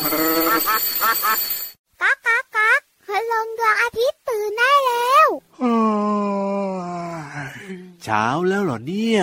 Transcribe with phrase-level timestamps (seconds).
[0.00, 5.28] ก๊ากก๊ากก๊ากพลงดวงอาทิตย์ตื่นได้แล้ว
[8.02, 9.20] เช้าแล้วเหรอเนี่ย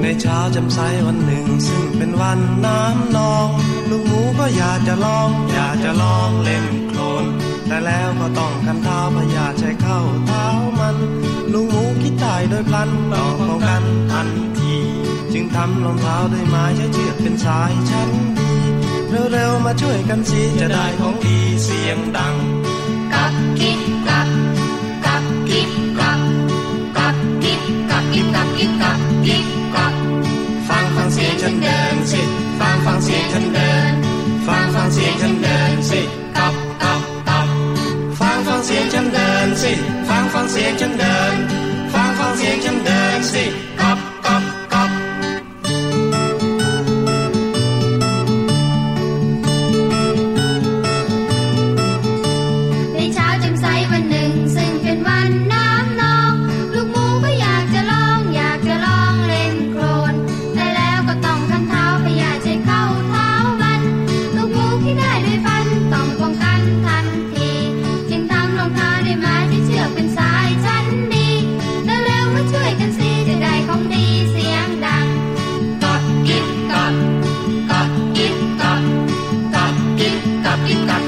[0.00, 3.48] ในเช้าจำใสวันหนึ่ง ซึ่งเป็นวันน้ำนอง
[3.90, 6.64] ลูกหมูก็อยากจะลอง อยากจะลองเล่น
[8.20, 10.46] ก็ต้องกันเท้าพยาใช้เข้าเท้า
[10.78, 10.96] มัน
[11.52, 14.74] ลุงหมูคิดตายโดยพลันต้องป้องกันทันที
[15.32, 18.52] จึงทำรองเท้าด้วยไม้ใช้เชือกเป็นสายชั้นดี
[19.32, 22.34] เร็วๆมาช่วยกันสิจะได้ของดีเสียงดัง
[23.12, 24.05] กับกิบกับ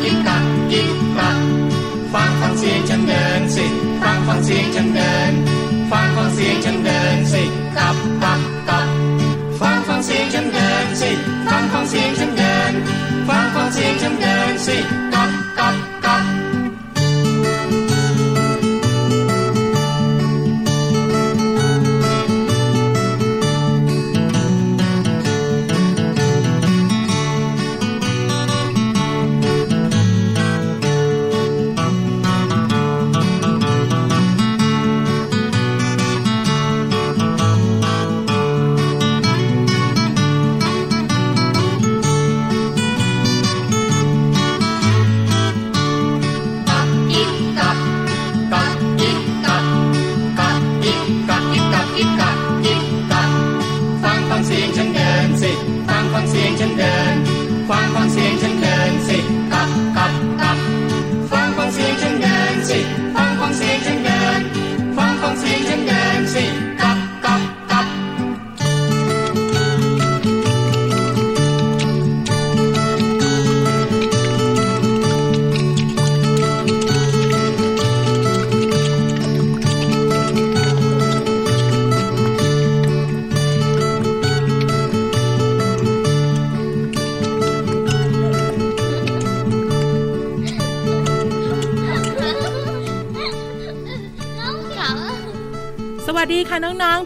[0.08, 3.64] กิ๊บกับกิ๊บกับกิ๊บกับฟังฟังเสียงฉันเดินสิ
[4.02, 5.32] ฟังฟังเสียงฉันเดิน
[5.90, 7.42] ฟังฟังเสียงฉันเดินสิ
[7.76, 8.88] กับกับกับ
[9.60, 11.10] ฟังฟังเสียงฉันเดินสิ
[11.50, 12.72] ฟังฟังเสียงฉันเดิน
[13.28, 15.37] ฟังฟังเสียงฉันเดินสิกับกับกับ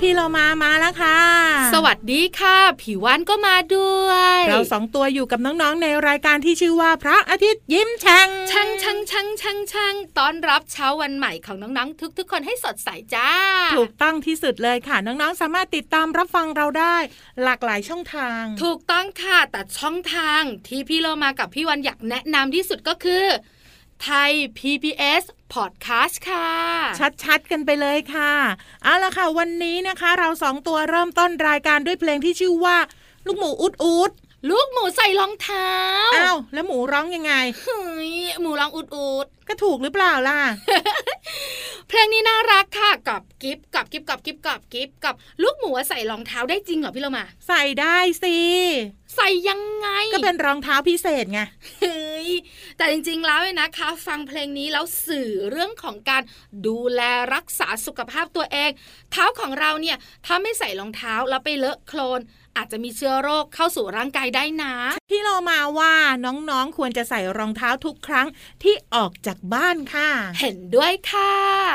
[0.02, 1.18] พี่เรามามาแล้วค่ะ
[1.74, 13.30] สวัสดีค่ะ ผิววันก็มาด้วย เราสองตัวอยู่กับน้องๆในรายการที่ชื่อว่าพระอาทิตย์ยิ้มแฉ่งช่างช่างช่างช่างช่างต้อนรับเช้าวันใหม่ของน้องๆทุก ๆ คนให้สดใสจ้า
[13.76, 16.96] ถูกต้องที่สุดเลยค่ะ น้องๆสามารถติดตามรับฟังเราได้
[17.42, 23.24] หลากหลายช่องทาง ถูกต้องค่ะแต่ช่องทางที่พี่เรามากับพี่วันอยากแนะนำที่สุดก็คือ
[24.08, 25.24] ไทย PBS
[25.54, 26.50] Podcast ค่ะ
[27.24, 28.32] ชัดๆ กันไปเลยค่ะ
[28.82, 32.76] เอาละค่ะ วันนี้นะคะ เราสองตัวเริ่มต้นรายการด้วยเพลงที่ชื่อว่า
[33.26, 34.10] ลูกหมูอุดอุด
[34.50, 35.72] ลูกหมูใส่รองเท้า
[36.14, 40.38] อ้าว แล้วหมูร้องยังไงเฮ้ยหมูร้องอุดอุดก็ถูกหรือเปล่าล่ะ
[41.88, 48.36] เพลงนี้น่ารักค่ะกับกิฟกับกิฟกับกิฟกับกิฟกับลูกหมูใส่รองเท้าได้จริงเหรอพี่เรามา ใส่ได้สิ
[49.17, 51.41] ใส่ยังไง ก็เป็นรองเท้าพิเศษไง
[51.81, 52.28] เฮ้ย
[52.77, 56.23] แต่จริงๆแล้วเนี่ยนะคะ ฟังเพลงนี้แล้วสื่อเรื่องของการ
[56.67, 57.00] ดูแล
[57.35, 58.70] รักษาสุขภาพตัวเอง
[59.12, 62.20] เท้าของเราเนี่ยถ้าไม่ใส่รองเท้าแล้วไปเลอะโคลน
[62.56, 64.75] อาจจะมีเชื้อโรคเข้าสู่ร่างกายได้นะ
[65.11, 65.94] พี่เรามาว่า
[66.25, 68.26] น้องๆควรจะใส่รองเท้าทุกครั้ง
[68.62, 70.11] ที่ออกจากบ้านค่ะ
[70.41, 71.32] เห็นด้วยค่ะ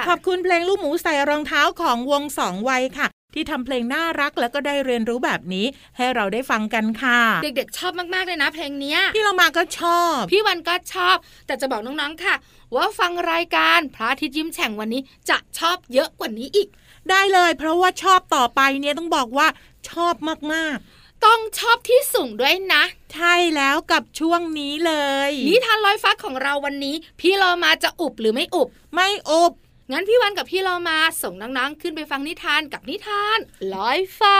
[0.09, 5.65] ขอบคุณเพลงลูกหมูใส่รองเท้าของวงสองวัยค่ะ ที่ทำเพลงน่ารักแล้วก็ได้เรียนรู้แบบนี้
[5.97, 11.15] ให้เราได้ฟังกันค่ะ เด็กๆ ชอบมากๆเลยนะ เพลงเนี้ยพี่เรามาก็ชอบ พี่วันก็ชอบ
[11.47, 12.35] แต่จะบอกน้องๆค่ะ
[12.75, 16.67] ว่าฟังรายการพระอาทิตย์ยิ้มแฉ่งวันนี้จะชอบเยอะกว่านี้อีก
[17.09, 19.47] ได้เลย เพราะว่าชอบต่อไปเนี่ยต้องบอกว่า
[19.89, 20.15] ชอบ
[20.53, 20.77] มาก
[21.25, 22.83] ต้องชอบที่สูงด้วยนะ
[23.13, 24.93] ใช่แล้วกับช่วงนี้เล
[25.29, 29.51] ย นิทานลอยฟ้าของเราวันนี้ พี่เรามาจะอุบหรือไม่อุบ ไม่อบ
[29.91, 33.37] งั้นพี่วันกับพี่เรามาส่งน้องๆขึ้นไปฟังนิทานกับนิทาน
[33.73, 34.39] ลอยฟ้า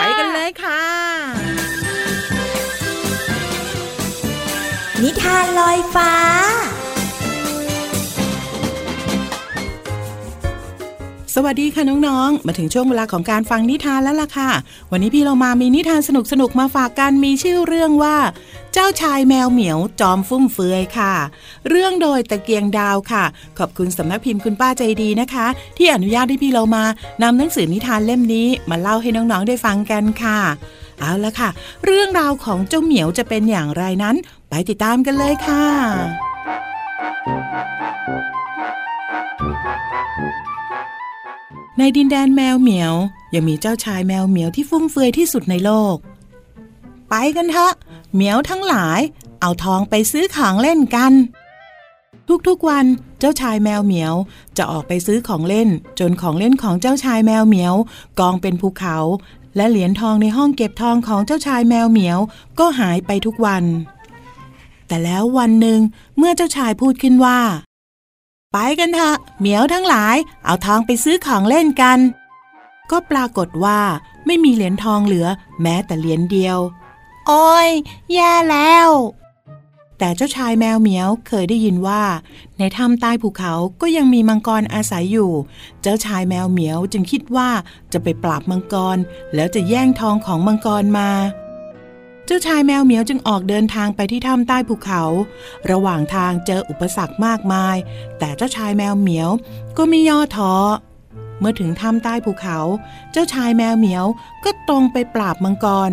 [0.00, 0.82] ไปกันเลยค่ะ
[5.02, 6.12] นิทานลอยฟ้า
[11.34, 14.50] สวัสดีค่ะน้องๆ มาถึงช่วงเวลาของการฟังนิทานแล้วล่ะค่ะ
[14.92, 16.10] วันนี้พี่เรามามีนิทานส
[16.40, 18.16] นุกๆ มาฝากกันมีชื่อเรื่องว่า
[18.74, 21.14] เจ้าชายแมวเหมียวจอมฟุ่มเฟือยค่ะ
[21.68, 23.24] เรื่องโดยตะเกียงดาวค่ะ
[23.58, 25.46] ขอบคุณสำนักพิมพ์คุณป้าใจดีนะคะ
[25.76, 26.84] ที่อนุญาตให้พี่เรามา
[27.22, 30.40] นำหนังสือนิทานเล่มนี้ มาเล่าให้น้องๆได้ฟังกันค่ะ
[30.98, 31.50] เอาละค่ะ
[31.84, 34.16] เรื่องราวของเจ้าเหมียวจะเป็นอย่างไรนั้น
[34.48, 35.64] ไปติดตามกันเลยค่ะ
[41.78, 42.94] ในดินแดนแมวเหมียว
[43.34, 45.96] ยังมีเจ้าชายแมวเหมียวที่ฟุ่มเฟือยที่สุดในโลก
[47.10, 47.72] ไปกันเถอะ
[48.14, 49.00] เหมียวทั้งหลาย
[49.40, 51.12] เอาทองไปซื้อของเล่นกัน
[52.48, 52.86] ทุกๆวัน
[53.18, 54.14] เจ้าชายแมวเหมียว
[54.56, 55.68] จะออกไปซื้อของเล่น
[55.98, 57.74] จนของเล่นของเจ้าชายแมวเหมียว
[58.20, 58.98] กองเป็นภูเขา
[59.56, 62.18] และเหรียญทองในห้องเก็บทองของเจ้าชายแมวเหมียว
[62.58, 63.64] ก็หายไปทุกวัน
[64.86, 65.80] แต่แล้ววันหนึ่ง
[66.18, 67.40] เมื่อเจ้าชายพูดขึ้นว่า
[68.52, 71.98] ไปกันเถอะเหมียวทั้งหลาย เอาทองไปซื้อของเล่นกัน
[72.90, 73.80] ก็ปรากฏว่า
[74.26, 75.26] ไม่มีเหรียญทองเหลือ
[75.62, 76.58] แม้แต่เหรียญเดียว
[77.26, 77.70] โอ้ย
[78.12, 78.90] แย่แล้ว
[79.98, 82.02] แต่เจ้าชายแมวเหมียวเคยได้ยินว่า
[82.58, 85.32] ในถ้ำใต้ภูเขาก็ยังมีมังกรอาศัยอยู่
[85.82, 87.48] เจ้าชายแมวเหมียวจึงคิดว่า
[87.92, 88.98] จะไปปราบมังกร
[89.34, 91.10] แล้วจะแย่งทองของมังกรมา
[92.26, 95.02] เจ้าชายแมวเหมียวจึงออกเดินทางไปที่ถ้ำใต้ภูเขา
[95.70, 97.76] ระหว่างทางเจออุปสรรคมากมาย
[98.18, 99.30] แต่เจ้าชายแมวเหมียว
[99.76, 100.54] ก็ไม่ย่อท้อ
[101.38, 102.58] เมื่อถึงถ้ำใต้ภูเขา
[103.12, 104.04] เจ้าชายแมวเหมียว
[104.44, 105.90] ก็ตรงไปปราบมังกร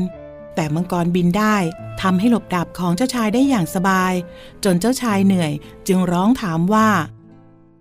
[0.58, 1.56] แต่มังกรบินได้
[2.02, 4.14] ทำให้หลบดาบของเจ้าชายได้อย่างสบาย
[4.64, 5.52] จนเจ้าชายเหนื่อย
[5.88, 6.90] จึงร้องถามว่า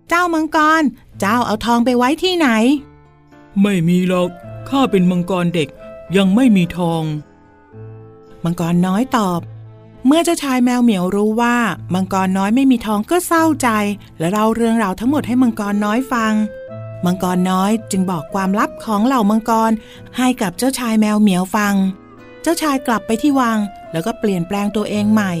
[0.09, 0.83] เจ้ามังกร
[1.19, 2.47] เจ้าเอาทองไปไว้ที่ไหน
[3.61, 4.29] ไม่มีหรอก
[4.69, 5.69] ข้าเป็นมังกรเด็ก
[6.17, 7.03] ยังไม่มีทอง
[8.43, 9.41] มังกรน้อยตอบ
[10.05, 11.57] เมื่อเจ้าชายแมวเหมียวรู้ว่า
[11.93, 13.69] มังกรน้อยไม่มีทองก็เศร้าใจ
[14.19, 16.33] และเล่าเรื่องราวทั้งหมดให้มังกรน้อยฟัง
[17.05, 19.71] มังกรน้อยจึงบอกความลับของเหล่ามังกร
[20.17, 23.59] ให้กับเจ้าชายแมวเหมียวฟังเจ้าชายกลับไปที่วัง
[23.91, 25.33] แล้วก็เปลี่ยนแปลงตัวเองใหม่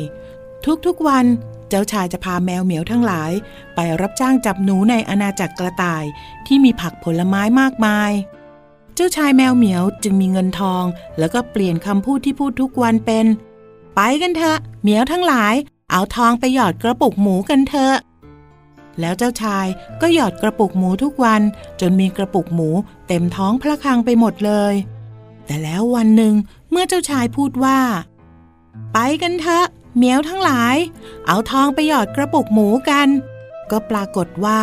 [0.85, 1.25] ทุกๆวัน
[1.69, 3.31] เจ้าชายจะพาแมวเหมียวทั้งหลาย
[3.75, 6.03] ไปรับจ้างจับหนูในอาณาจักรกระต่าย
[6.47, 8.11] ที่มีผักผลไม้มากมาย
[8.95, 10.83] เจ้าชายแมวเหมียวจึงมีเงินทอง
[11.19, 13.25] แล้วก็เปลี่ยนคำพูดที่พูดทุกวันเป็น
[13.95, 15.53] ไปกันเถอะเหมียวทั้งหลาย
[15.91, 17.95] เอาทองไปหยอดกระปุกหมูกันเถอะ
[18.99, 19.65] แล้วเจ้าชาย
[20.01, 21.41] ก็หยอดกระปุกหมูทุกวัน
[21.79, 22.69] จนมีกระปุกหมู
[23.07, 24.75] เต็มท้องพระคลังไปหมดเลย
[25.45, 26.33] แต่แล้ววันหนึ่ง
[26.71, 27.79] เมื่อเจ้าชายพูดว่า
[28.93, 30.75] ไปกันเถอะเหมียวทั้งหลาย
[31.27, 33.07] เอาทองไปหยอดกระปุกหมูกัน
[33.71, 34.59] ก็ปรากฏว่า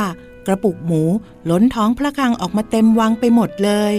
[0.46, 1.02] กระปุกหมู
[1.50, 3.94] ล้นท้องพระคลังออกมาเต็มวังไปหมดเลย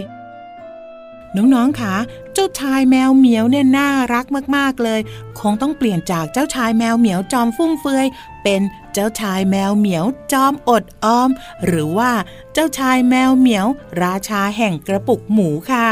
[1.35, 1.95] น้องๆคะ
[2.33, 4.25] เจ้าชายแมวเหมียวเนี่ยน่ารัก
[4.55, 4.99] มากๆเลย
[5.39, 8.07] คงต้องเปลี่ยนจากเจ้าชายแมวเหมียวจอมฟุ่มเฟือย
[8.43, 8.61] เป็น
[8.93, 11.29] เจ้าชายแมวเหมียวจอมอดออม
[11.65, 12.11] หรือว่า
[12.53, 13.67] เจ้าชายแมวเหมียว
[14.03, 15.89] ราชาแห่งกระปุกหมูค่ะ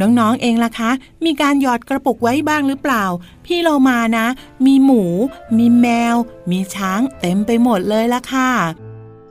[0.00, 0.90] น้องๆเองล่ะคะ
[1.24, 3.04] มีการหยอดกระปุกไว้บ้างหรือเปล่า
[3.44, 4.26] พี่เรามานะ
[4.66, 5.02] มีหมู
[5.58, 6.14] มีแมว
[6.50, 8.50] มีช้างเต็มไปหมดเลยล่ะค่ะ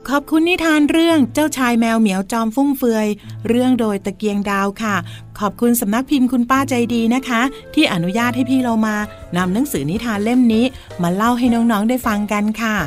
[0.09, 3.07] ขอบคุณนิทานเรื่องเจ้าชายแมวเหมียวจอมฟุ่มเฟือย
[3.47, 4.95] เรื่องโดยตะเกียงดาวค่ะ
[5.39, 7.41] ขอบคุณสำนักพิมพ์คุณป้าใจดีนะคะ
[7.73, 8.95] ที่อนุญาตให้พี่เรามา
[9.37, 10.65] นำหนังสือนิทานเล่มนี้
[11.01, 12.77] มาเล่าให้น้องๆได้ฟังกันค่ะ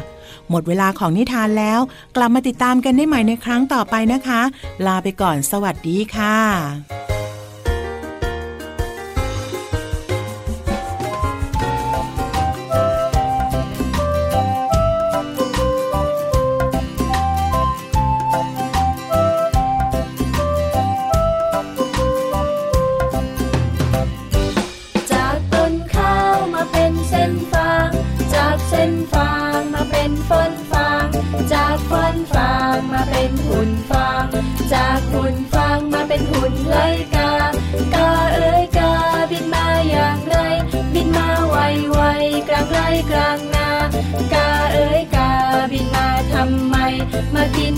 [0.50, 1.80] หมดเวลาของนิทานแล้ว
[2.16, 4.40] กลับมาติดตามกันได้ใหม่ในครั้งต่อไปนะคะ
[4.86, 7.11] ลาไปก่อนสวัสดีค่ะ
[46.42, 46.70] cầm
[47.32, 47.74] mà tin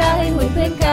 [0.00, 0.89] ใกล้เหมือนเพื่อนกัน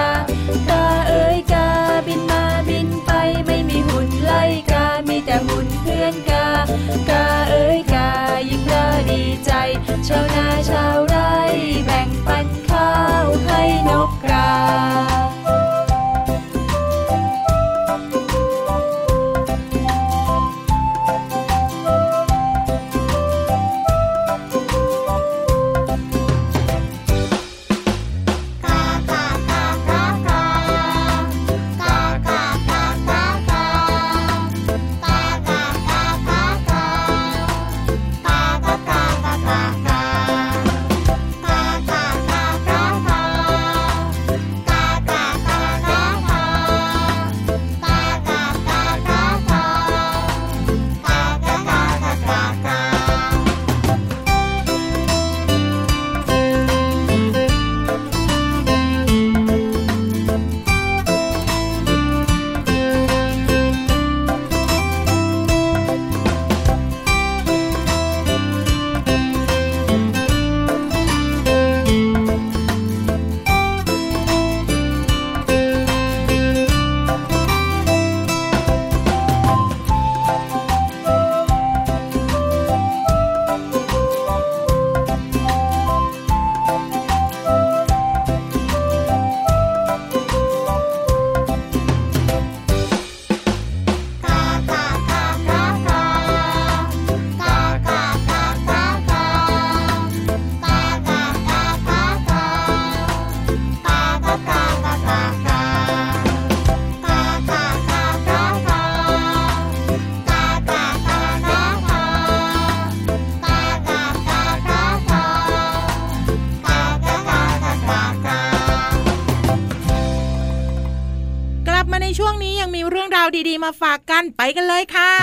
[124.37, 125.13] ไปกันเลยค่ะ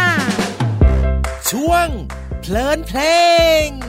[1.51, 1.89] ช่วง
[2.41, 3.01] เพลินเพล
[3.67, 3.84] ง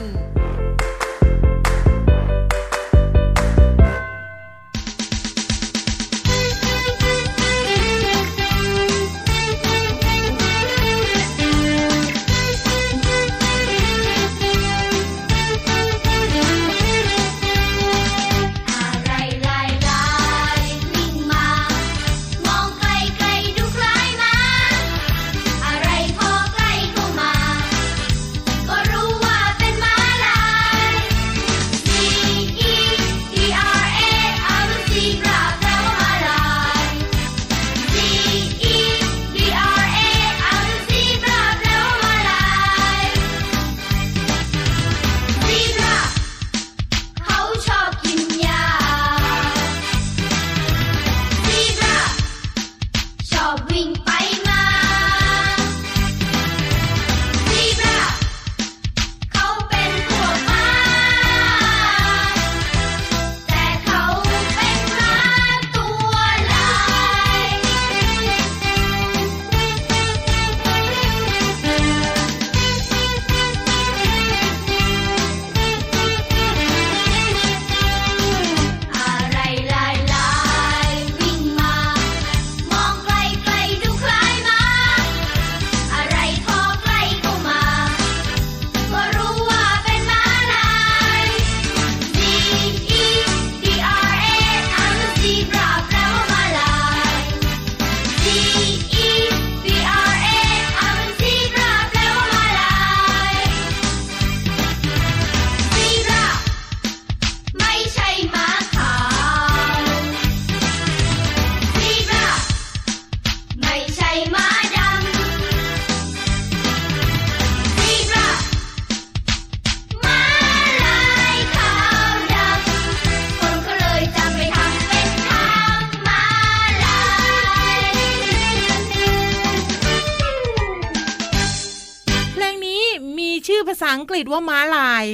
[133.86, 135.04] าษาอังกฤษว่าม้าลาย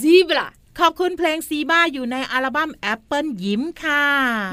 [0.00, 0.46] zebra
[0.82, 4.04] ขอบคุณเพลง Zebra อยู่ในอัลบั้มแอปเปิลยิ้มค่ะ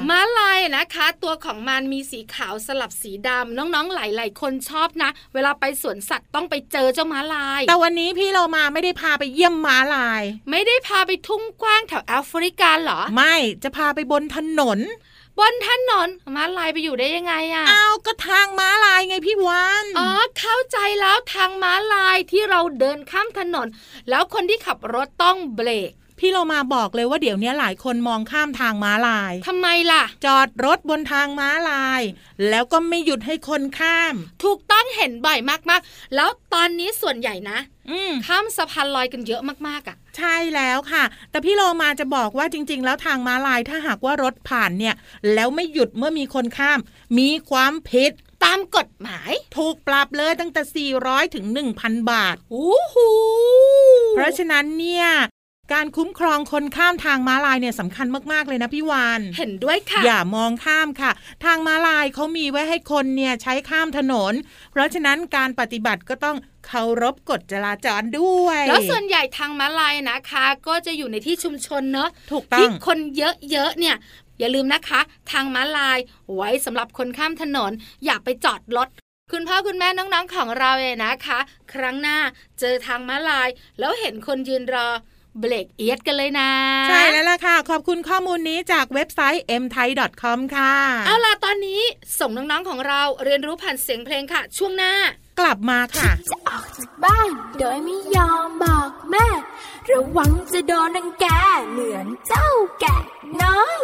[0.10, 14.80] ม้าลายนะคะ ตัวของมันมีสีขาวสลับสีดำน้องๆหลายๆคนชอบนะ เวลาไปสวนสัตว์ต้องไปเจอเจ้าม้าลาย แต่วันนี้พี่เรามาไม่ได้พาไปเยี่ยมม้าลาย ไม่ได้พาไปทุ่งกว้างแถวแอฟริกาเหรอ ไม่จะพาไปบนถนน
[15.40, 23.68] บนถนนม้าลายไปอยู่ได้ยังไงอะอ้าวก็ทางม้าลายไงพี่วานอ๋อเข้าใจแล้วทางม้าลายที่เราเดินข้ามถนน
[24.10, 32.02] แล้วคนที่ขับรถต้องเบรกพี่เรามาบอกเลยว่าเดี๋ยวนี้หลายคนมองข้ามทางม้าลายทำไมล่ะ จอดรถบนทางม้าลาย
[32.50, 34.14] แล้วก็ไม่หยุดให้คนข้าม
[34.44, 35.40] ถูกต้องเห็นบ่อย
[35.70, 37.58] มากๆ แล้วตอนนี้ส่วนใหญ่นะ
[37.90, 44.96] อืมข้ามสะพานลอยกันเยอะมากๆอะ ใช่แล้วค่ะ แต่พี่โลมาจะบอกว่าจริง ๆ แล้วทางม้าลายถ้าหากว่ารถผ่านเนี่ย
[45.34, 46.80] แล้วไม่หยุดเมื่อมีคนข้าม
[47.20, 48.12] มีความผิด
[48.44, 51.46] ตามกฎหมาย ถูกปรับเลยตั้งแต่ 400 ถึง
[51.80, 53.10] 1,000 บาทอู้หู
[54.16, 55.08] เพราะฉะนั้นเนี่ย
[55.74, 61.12] การคุ้มครองคนข้ามทางม้าลายเนี่ยสำคัญมากๆเลยนะพี่วานเห็นด้วยค่ะ อย่ามองข้ามค่ะ
[61.46, 64.34] ทางม้าลายเขามีไว้ให้คนเนี่ยใช้ข้ามถนน
[64.72, 73.96] เพราะฉะนั้นการปฏิบัติก็ต้อง เคารพกฎจราจรด้วย แล้วส่วนใหญ่ทางม้าลายนะคะ ก็จะอยู่ในที่ชุมชนเนอะถูกต้ที่องคนเยอะๆเนี่ย
[74.40, 76.00] อย่าลืมนะคะ ทางม้าลาย
[76.36, 77.72] ไว้สำหรับคนข้ามถนน
[78.06, 78.88] อย่าไปจอดรถ
[79.34, 81.40] คุณพ่อคุณแม่น้องๆของเราเนี่ยนะคะ
[81.74, 82.18] ครั้งหน้า
[82.60, 84.90] เจอทางม้าลาย แล้วเห็นคนยืนรอ
[85.40, 86.52] เบรกเอียดกันเลยนะ
[86.90, 90.74] ใช่แล้วล่ะค่ะ ขอบคุณข้อมูลนี้จากเว็บไซต์ mthai.com ค่ะ
[91.06, 91.82] เอาล่ะ ตอนนี้
[92.20, 94.94] ส่งน้องๆของเราเรียนรู้ผ่านเสียงเพลงค่ะ ช่วงหน้า
[95.40, 99.28] กลับมาค่ะจะออกจากบ้านโดยไม่ยอมบอกแม่
[99.92, 101.26] ระวังจะโดนนังแก
[101.72, 102.50] เหมือนเจ้า
[102.80, 102.98] แกะ
[103.42, 103.80] น้อย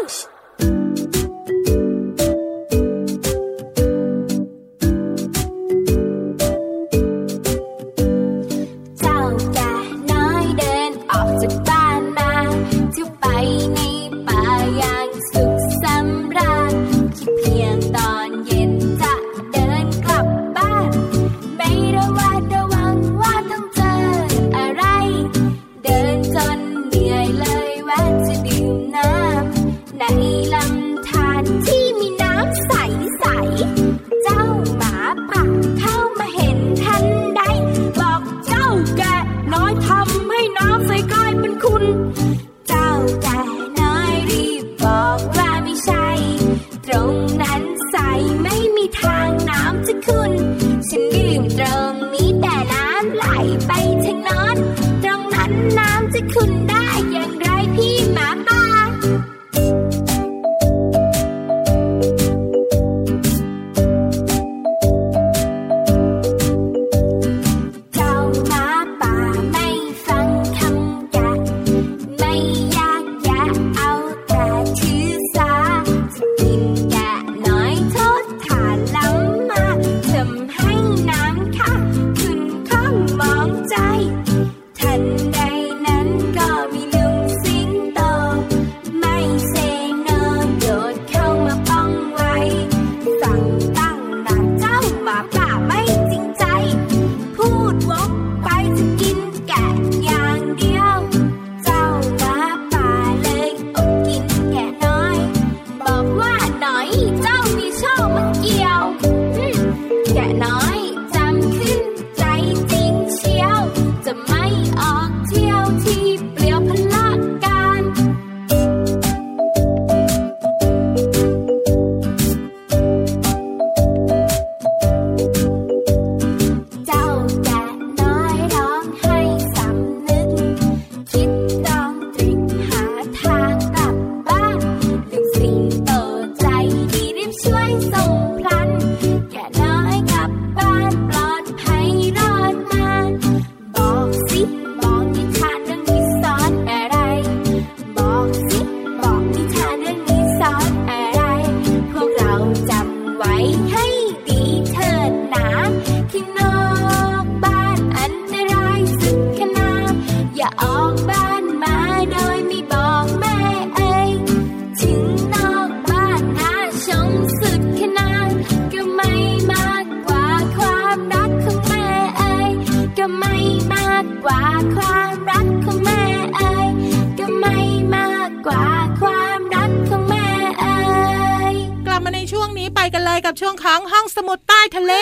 [182.64, 184.94] ี้ไปกันเลยกับช่วงของห้องสมุดใต้ทะเล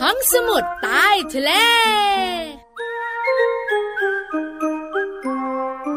[0.00, 1.50] ห้องสมุดใต้ทะเล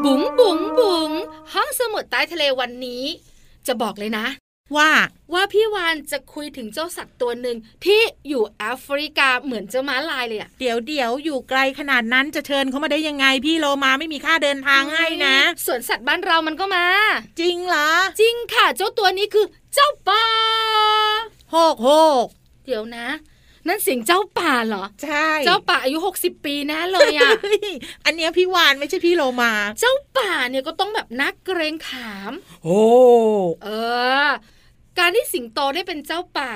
[0.04, 1.10] บุ๋งบุ๋งบุ๋ง
[1.54, 3.02] ห้องสมุดใต้ทะเลวันนี้
[3.66, 4.26] จะบอกเลยนะ
[4.76, 4.90] ว่า
[5.32, 16.86] ว่าพี่วานจะคุยถึงเจ้าสัตว์ตัวหนึ่งที่อยู่แอฟริกาเหมือนเจ้าม้าลายเลยอะเดี๋ยวเดี๋ยวอยู่ไกลขนาดนั้นจะเชิญเขามาได้ยังไงพี่โลมาไม่มีค่าเดินทางให้นะสวนสัตว์บ้านเรามันก็มา
[17.40, 20.24] จริงเหรอ จริงค่ะ เจ้าตัวนี้คือ เจ้าป่า
[21.50, 21.88] โฮกโฮ
[22.24, 22.26] ก
[22.66, 23.08] เดี๋ยวนะ
[23.68, 27.70] นั่นเสียงเจ้าป่าเหรอ ใช่ เจ้าป่าอายุ 60 ปีแน่เลยอะเฮ้ย
[28.04, 32.32] อันเนี้ยพี่วานไม่ใช่พี่โลมา เจ้าป่าเนี่ยก็ต้องแบบนักเกรงขาม
[32.64, 32.82] โอ้
[33.64, 33.68] เอ
[34.26, 34.28] อ
[34.98, 36.52] การที่สิงโตได้เป็นเจ้าป่า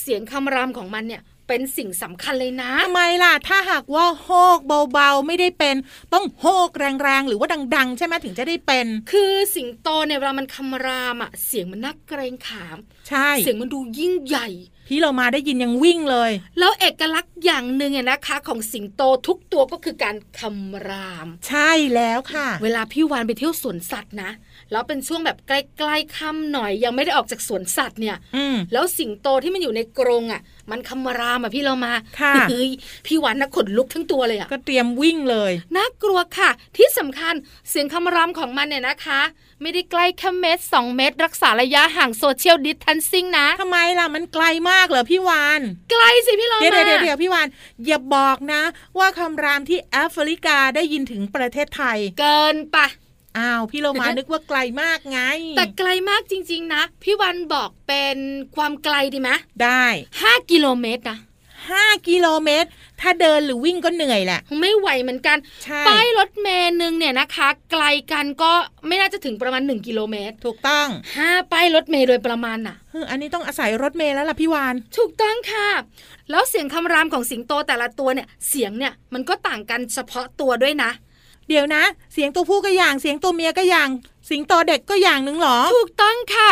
[0.00, 4.58] เสียงคำรามของมันเนี่ยเป็นสิ่งสำคัญเลยนะทำไมล่ะ ถ้าหากว่าโฮก
[4.92, 5.76] เบาๆ ไม่ได้เป็น
[6.12, 12.76] ต้องโฮกแรงๆ หรือว่าดัง ๆ ใช่ไหมถึงจะได้เป็น คือสิงโตเนี่ยเวลามันคำรามอะเสียงมันนักเกรงขาม
[13.08, 14.48] ใช่ เสียงมันดูยิ่งใหญ่
[14.86, 24.30] พี่โลมาได้ยินยังวิ่งเลย แล้วเอกลักษณ์อย่างหนึ่งเนี่ยนะคะ ของสิงโตทุกตัวก็คือการคำราม ใช่แล้วค่ะ เวลาพี่วานไปเที่ยวสวนสัตว์นะ
[24.72, 25.52] แล้วเป็นช่วงแบบใก
[25.88, 32.70] ล้ๆค่ำหน่อยยังไม่ได้ออกจากสวนสัตว์เนี่ยอืมแล้วสิงโตที่มันอยู่ในกรงอะ มันคำรามอะพี่เรามาค่ะเฮ้ย
[33.06, 37.34] พี่วานนะขนลุกทั้งตัวเลยอะก็เตรียมวิ่งเลยน่ากลัวค่ะ ที่สำคัญ
[37.70, 39.20] เสียงคำรามของมันเนี่ยนะคะ
[39.62, 47.48] ไม่ได้ใกล้แค่เมตรสองเมตร รักษาระยะห่างโซเชียลดิสทันซิ่งนะทำไมล่ะมันไกลมากเหรอพี่วานไกลสิพี่เราเดี๋ยวมาเดี๋ยวเดี๋ยวพี่วาน
[47.86, 48.62] อย่าบอกนะ
[48.98, 52.86] ว่าคำรามที่แอฟริกาได้ยินถึงประเทศไทย เกินปะ
[53.38, 55.20] อ้าวพี่โลมานึกว่าไกลมากไง
[55.56, 58.16] แต่ไกลมากจริง ๆ นะ พี่วันบอกเป็น
[58.56, 59.30] ความไกลดีไหม
[59.62, 59.84] ได้
[60.20, 61.18] ห้ากิโลเมตรนะ
[61.70, 62.68] ห้ากิโลเมตร
[63.00, 68.52] ถ้าเดินหรือวิ่งก็เหนื่อยแหละ ไม่ไหวเหมือนกันใช่ป้ายรถเมล์หนึ่งเนี่ยนะคะ ไกลกันก็
[68.86, 70.86] ไม่น่าจะถึงประมาณ 1 กิโลเมตร ถูกต้อง
[71.18, 75.68] ห้าป้ายรถเมล์โดยประมาณน่ะเฮ้ยอันนี้ต้องอาศัยรถเมล์แล้วล่ะพี่วาน ถูกต้องค่ะ
[76.30, 80.90] แล้วเสียงคำรามของสิงโตแต่ละตัวเนี่ย เสียงเนี่ยมันก็ต่างกันเฉพาะตัวด้วยนะ
[81.50, 83.90] เดี๋ยวนะ เสียงตัวผู้ก็อย่าง เสียงตัวเมียก็อย่าง
[84.30, 86.50] สิงโตเด็กก็อย่างหนึ่งเหรอ ถูกต้องค่ะ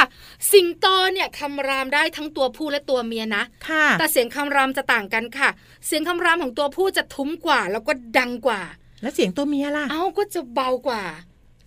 [0.53, 5.49] สิงโตเนี่ยคำรามได้ทั้งตัวผู้และตัวเมียนะ ค่ะ แต่เสียงคำรามจะต่างกันค่ะ
[5.87, 8.63] เสียงคำรามของตัวผู้จะทุ้มกว่า แล้วก็ดังกว่า
[9.03, 11.03] แล้วเสียงตัวเมียล่ะ เอ้าก็จะเบากว่า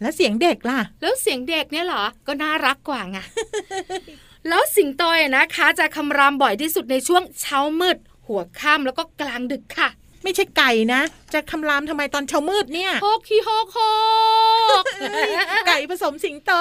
[0.01, 3.17] แล้วเสียงเด็กล่ะ แล้วเสียงเด็กเนี่ยเหรอ ก็น่ารักกว่าไง
[4.47, 9.89] แล้วสิงโตเนี่ยนะคะ จะคำรามบ่อยที่สุดในช่วงเช้ามืด หัวค่ำแล้วก็กลางดึกค่ะ
[10.23, 11.01] ไม่ใช่ไก่นะ
[11.33, 13.79] จะคำรามทำไมตอนเช้ามืดเนี่ยโฮกฮีโฮกโฮ
[14.81, 14.83] ก
[15.67, 16.51] ไก่ผสมสิงโต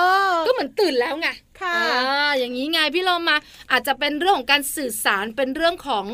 [0.46, 1.28] ก็เหมือนตื่นแล้วไง
[1.60, 3.36] ค่ะอ่าอย่างนี้ไงพี่เรามา
[3.70, 6.04] อาจจะเป็นเรื่องของการสื่อสารเป็นเรื่องของ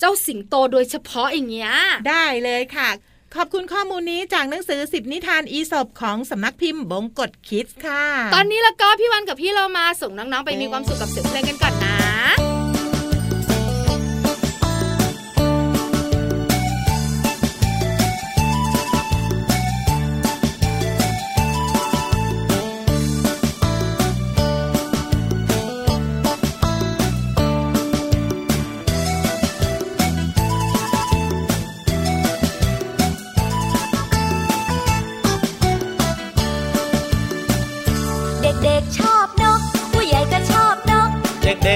[0.00, 1.72] เจ้าสิงโตโดยเฉพาะอย่างเงี้ย
[2.08, 2.90] ได้เลยค่ะ
[3.36, 12.55] ขอบคุณข้อมูลนี้จากหนังสือสิบนิทานอีสบของสำนักพิมพ์บงกฎคิดค่ะ ตอนนี้แล้วก็พี่วันกับพี่เรามาส่งน้องๆไปมีความสุขกับเสียงเพลงกันก่อนนะ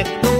[0.02, 0.39] กเ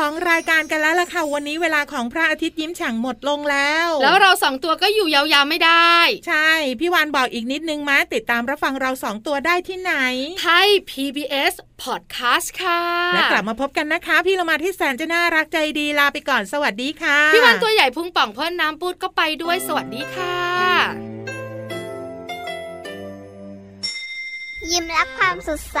[0.00, 5.94] ของรายการกันแล้วล่ะค่ะวันนี้เวลาของพระอาทิตย์ยิ้มแฉ่งหมดลงแล้ว แล้วเราสองตัวก็อยู่ยาวๆไม่ได้
[6.28, 9.94] ใช่ พี่วานบอกอีกนิดนึงมาติดตามรับฟังเราสองตัวได้ที่ไหน
[10.40, 12.82] ไทย PBS Podcast ค่ะ
[13.14, 20.38] และกลับมาพบกันนะคะ พี่เรามาที่แสนจะน่ารักใจดีลาไปก่อนสวัสดีค่ะ พี่วันตัวใหญ่พุงป่องเพื่อนน้ำปูดก็ไปด้วยสวัสดีค่ะ
[24.70, 25.80] ยิ้มรับความสดใส